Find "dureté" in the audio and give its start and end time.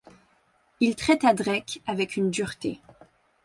2.31-2.79